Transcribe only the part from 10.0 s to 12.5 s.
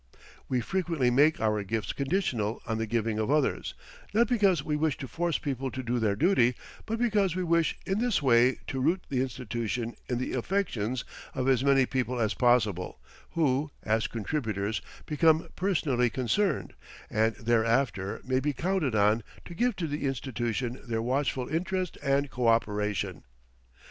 in the affections of as many people as